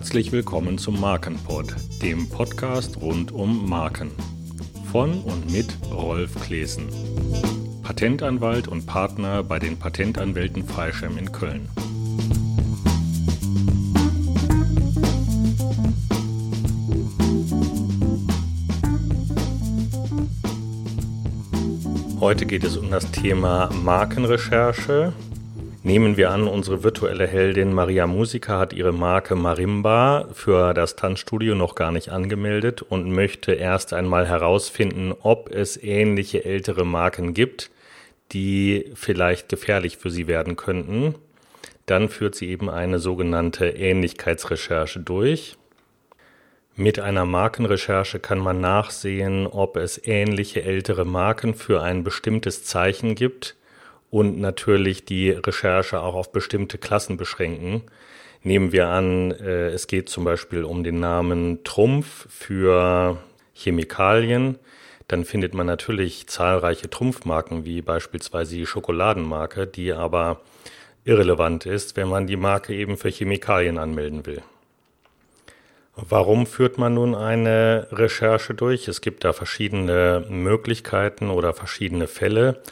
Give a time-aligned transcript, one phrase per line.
[0.00, 4.10] Herzlich willkommen zum Markenpod, dem Podcast rund um Marken.
[4.90, 6.88] Von und mit Rolf Klesen,
[7.82, 11.68] Patentanwalt und Partner bei den Patentanwälten Freischem in Köln.
[22.20, 25.12] Heute geht es um das Thema Markenrecherche
[25.82, 31.54] Nehmen wir an, unsere virtuelle Heldin Maria Musica hat ihre Marke Marimba für das Tanzstudio
[31.54, 37.70] noch gar nicht angemeldet und möchte erst einmal herausfinden, ob es ähnliche ältere Marken gibt,
[38.32, 41.14] die vielleicht gefährlich für sie werden könnten.
[41.86, 45.56] Dann führt sie eben eine sogenannte Ähnlichkeitsrecherche durch.
[46.76, 53.14] Mit einer Markenrecherche kann man nachsehen, ob es ähnliche ältere Marken für ein bestimmtes Zeichen
[53.14, 53.56] gibt,
[54.10, 57.82] und natürlich die Recherche auch auf bestimmte Klassen beschränken.
[58.42, 63.18] Nehmen wir an, äh, es geht zum Beispiel um den Namen Trumpf für
[63.54, 64.58] Chemikalien,
[65.10, 70.40] dann findet man natürlich zahlreiche Trumpfmarken, wie beispielsweise die Schokoladenmarke, die aber
[71.04, 74.42] irrelevant ist, wenn man die Marke eben für Chemikalien anmelden will.
[75.96, 78.86] Warum führt man nun eine Recherche durch?
[78.86, 82.62] Es gibt da verschiedene Möglichkeiten oder verschiedene Fälle.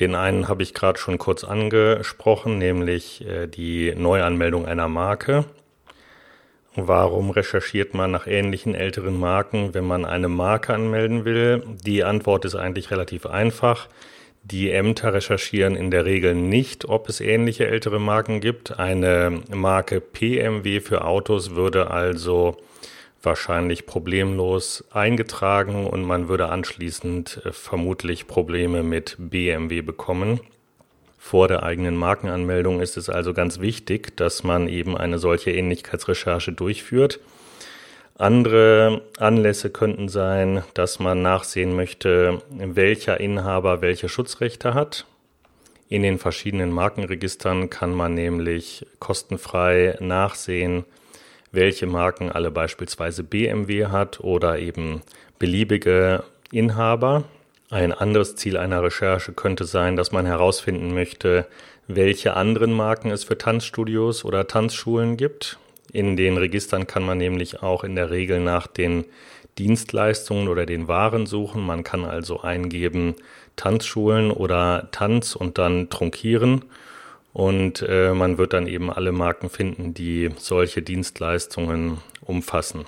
[0.00, 5.44] Den einen habe ich gerade schon kurz angesprochen, nämlich äh, die Neuanmeldung einer Marke.
[6.76, 11.62] Warum recherchiert man nach ähnlichen älteren Marken, wenn man eine Marke anmelden will?
[11.84, 13.88] Die Antwort ist eigentlich relativ einfach.
[14.42, 18.78] Die Ämter recherchieren in der Regel nicht, ob es ähnliche ältere Marken gibt.
[18.78, 22.56] Eine Marke PMW für Autos würde also
[23.24, 30.40] wahrscheinlich problemlos eingetragen und man würde anschließend äh, vermutlich Probleme mit BMW bekommen.
[31.18, 36.52] Vor der eigenen Markenanmeldung ist es also ganz wichtig, dass man eben eine solche Ähnlichkeitsrecherche
[36.52, 37.18] durchführt.
[38.16, 45.06] Andere Anlässe könnten sein, dass man nachsehen möchte, welcher Inhaber welche Schutzrechte hat.
[45.88, 50.84] In den verschiedenen Markenregistern kann man nämlich kostenfrei nachsehen,
[51.54, 55.02] welche Marken alle beispielsweise BMW hat oder eben
[55.38, 57.24] beliebige Inhaber.
[57.70, 61.46] Ein anderes Ziel einer Recherche könnte sein, dass man herausfinden möchte,
[61.86, 65.58] welche anderen Marken es für Tanzstudios oder Tanzschulen gibt.
[65.92, 69.04] In den Registern kann man nämlich auch in der Regel nach den
[69.58, 71.62] Dienstleistungen oder den Waren suchen.
[71.62, 73.14] Man kann also eingeben
[73.56, 76.64] Tanzschulen oder Tanz und dann trunkieren
[77.34, 82.86] und äh, man wird dann eben alle Marken finden, die solche Dienstleistungen umfassen.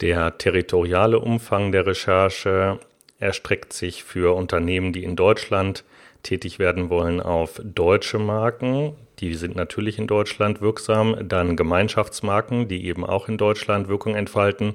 [0.00, 2.78] Der territoriale Umfang der Recherche
[3.18, 5.84] erstreckt sich für Unternehmen, die in Deutschland
[6.22, 8.94] tätig werden wollen, auf deutsche Marken.
[9.18, 11.16] Die sind natürlich in Deutschland wirksam.
[11.28, 14.74] Dann Gemeinschaftsmarken, die eben auch in Deutschland Wirkung entfalten.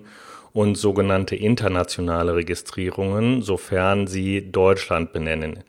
[0.52, 5.64] Und sogenannte internationale Registrierungen, sofern sie Deutschland benennen.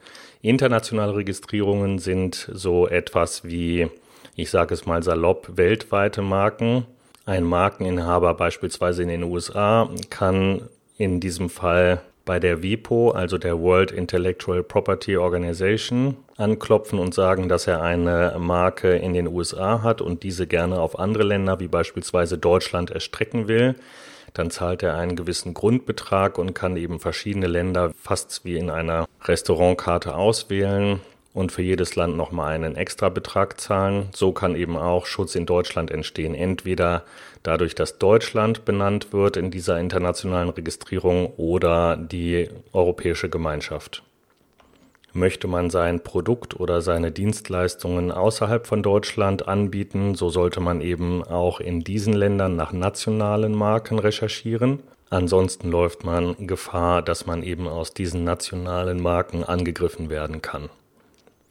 [0.46, 3.88] Internationale Registrierungen sind so etwas wie,
[4.36, 6.86] ich sage es mal salopp, weltweite Marken.
[7.24, 10.68] Ein Markeninhaber beispielsweise in den USA kann
[10.98, 17.48] in diesem Fall bei der WIPO, also der World Intellectual Property Organization, anklopfen und sagen,
[17.48, 21.68] dass er eine Marke in den USA hat und diese gerne auf andere Länder wie
[21.68, 23.74] beispielsweise Deutschland erstrecken will.
[24.36, 29.08] Dann zahlt er einen gewissen Grundbetrag und kann eben verschiedene Länder fast wie in einer
[29.22, 31.00] Restaurantkarte auswählen
[31.32, 34.10] und für jedes Land nochmal einen Extrabetrag zahlen.
[34.14, 36.34] So kann eben auch Schutz in Deutschland entstehen.
[36.34, 37.04] Entweder
[37.44, 44.02] dadurch, dass Deutschland benannt wird in dieser internationalen Registrierung oder die Europäische Gemeinschaft.
[45.16, 51.24] Möchte man sein Produkt oder seine Dienstleistungen außerhalb von Deutschland anbieten, so sollte man eben
[51.24, 54.82] auch in diesen Ländern nach nationalen Marken recherchieren.
[55.08, 60.68] Ansonsten läuft man Gefahr, dass man eben aus diesen nationalen Marken angegriffen werden kann.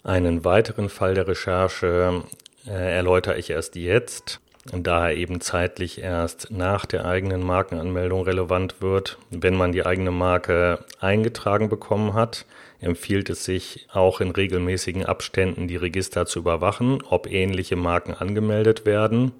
[0.03, 2.21] Einen weiteren Fall der Recherche
[2.67, 4.41] äh, erläutere ich erst jetzt,
[4.71, 9.19] da er eben zeitlich erst nach der eigenen Markenanmeldung relevant wird.
[9.29, 12.45] Wenn man die eigene Marke eingetragen bekommen hat,
[12.79, 18.85] empfiehlt es sich auch in regelmäßigen Abständen die Register zu überwachen, ob ähnliche Marken angemeldet
[18.85, 19.33] werden.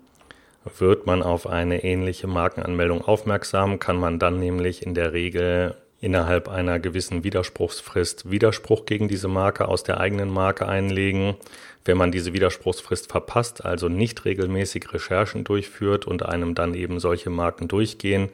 [0.77, 5.75] Wird man auf eine ähnliche Markenanmeldung aufmerksam, kann man dann nämlich in der Regel
[6.05, 11.35] innerhalb einer gewissen Widerspruchsfrist Widerspruch gegen diese Marke aus der eigenen Marke einlegen.
[11.83, 17.31] Wenn man diese Widerspruchsfrist verpasst, also nicht regelmäßig Recherchen durchführt und einem dann eben solche
[17.31, 18.29] Marken durchgehen,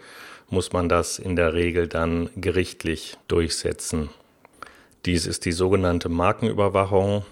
[0.50, 4.10] muss man das in der Regel dann gerichtlich durchsetzen.
[5.06, 7.24] Dies ist die sogenannte Markenüberwachung.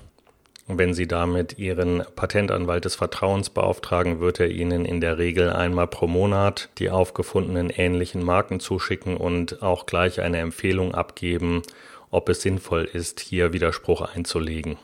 [0.71, 5.87] Wenn Sie damit Ihren Patentanwalt des Vertrauens beauftragen, wird er Ihnen in der Regel einmal
[5.87, 11.63] pro Monat die aufgefundenen ähnlichen Marken zuschicken und auch gleich eine Empfehlung abgeben,
[12.11, 14.77] ob es sinnvoll ist, hier Widerspruch einzulegen.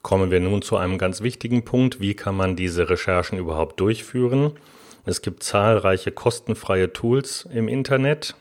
[0.00, 2.00] Kommen wir nun zu einem ganz wichtigen Punkt.
[2.00, 4.52] Wie kann man diese Recherchen überhaupt durchführen?
[5.04, 8.36] Es gibt zahlreiche kostenfreie Tools im Internet.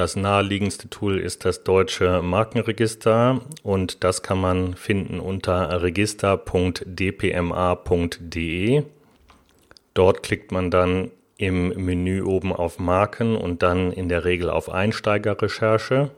[0.00, 8.82] Das naheliegendste Tool ist das deutsche Markenregister und das kann man finden unter register.dpma.de.
[9.92, 14.70] Dort klickt man dann im Menü oben auf Marken und dann in der Regel auf
[14.70, 16.10] Einsteigerrecherche.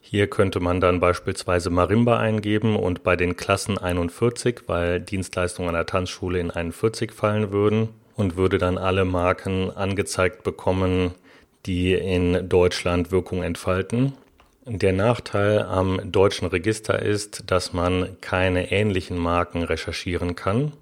[0.00, 5.74] Hier könnte man dann beispielsweise Marimba eingeben und bei den Klassen 41, weil Dienstleistungen an
[5.74, 11.16] der Tanzschule in 41 fallen würden und würde dann alle Marken angezeigt bekommen,
[11.66, 14.12] die in Deutschland Wirkung entfalten.
[14.64, 20.72] Der Nachteil am deutschen Register ist, dass man keine ähnlichen Marken recherchieren kann.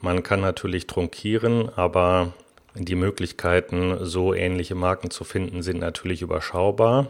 [0.00, 2.34] Man kann natürlich trunkieren, aber
[2.74, 7.08] die Möglichkeiten, so ähnliche Marken zu finden, sind natürlich überschaubar.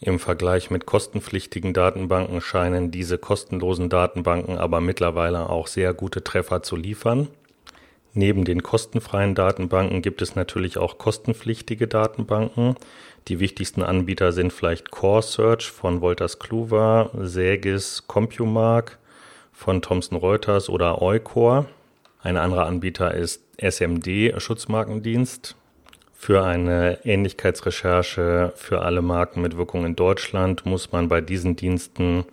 [0.00, 6.62] Im Vergleich mit kostenpflichtigen Datenbanken scheinen diese kostenlosen Datenbanken aber mittlerweile auch sehr gute Treffer
[6.62, 7.28] zu liefern.
[8.12, 12.74] Neben den kostenfreien Datenbanken gibt es natürlich auch kostenpflichtige Datenbanken.
[13.28, 18.98] Die wichtigsten Anbieter sind vielleicht Core Search von Wolters Kluwer, Sägis Compumark
[19.52, 21.66] von Thomson Reuters oder Eucor.
[22.22, 25.54] Ein anderer Anbieter ist SMD Schutzmarkendienst.
[26.12, 32.24] Für eine Ähnlichkeitsrecherche für alle Marken mit Wirkung in Deutschland muss man bei diesen Diensten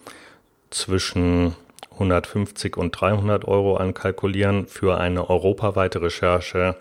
[0.69, 1.55] zwischen
[1.97, 4.67] 150 und 300 Euro ankalkulieren.
[4.67, 6.75] Für eine europaweite Recherche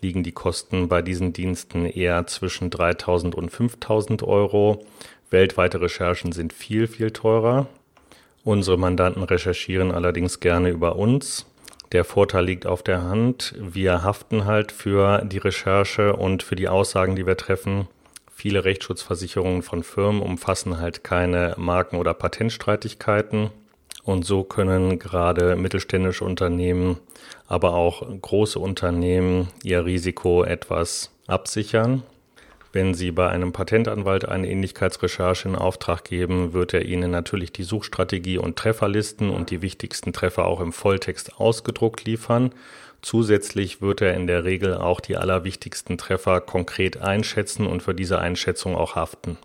[0.00, 4.84] liegen die Kosten bei diesen Diensten eher zwischen 3000 und 5000 Euro.
[5.30, 7.66] Weltweite Recherchen sind viel, viel teurer.
[8.44, 11.46] Unsere Mandanten recherchieren allerdings gerne über uns.
[11.92, 13.54] Der Vorteil liegt auf der Hand.
[13.58, 17.88] Wir haften halt für die Recherche und für die Aussagen, die wir treffen.
[18.30, 23.50] Viele Rechtsschutzversicherungen von Firmen umfassen halt keine Marken- oder Patentstreitigkeiten.
[24.08, 26.96] Und so können gerade mittelständische Unternehmen,
[27.46, 32.02] aber auch große Unternehmen ihr Risiko etwas absichern.
[32.72, 37.64] Wenn Sie bei einem Patentanwalt eine Ähnlichkeitsrecherche in Auftrag geben, wird er Ihnen natürlich die
[37.64, 42.54] Suchstrategie und Trefferlisten und die wichtigsten Treffer auch im Volltext ausgedruckt liefern.
[43.02, 48.18] Zusätzlich wird er in der Regel auch die allerwichtigsten Treffer konkret einschätzen und für diese
[48.18, 49.36] Einschätzung auch haften.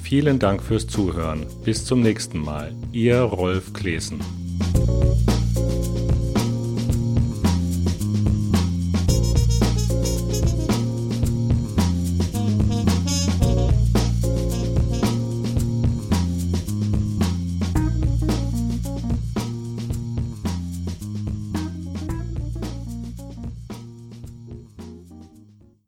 [0.02, 1.46] Vielen Dank fürs Zuhören.
[1.66, 2.74] Bis zum nächsten Mal.
[2.94, 4.22] Ihr Rolf Klesen.